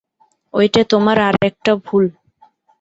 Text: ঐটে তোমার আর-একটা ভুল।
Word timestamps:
ঐটে 0.53 0.81
তোমার 0.83 1.17
আর-একটা 1.19 1.71
ভুল। 1.85 2.05